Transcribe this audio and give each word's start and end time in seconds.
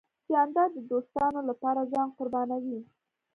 جانداد 0.31 0.69
د 0.75 0.79
دوستانو 0.91 1.39
له 1.47 1.53
پاره 1.61 1.83
ځان 1.91 2.09
قربانوي. 2.17 2.79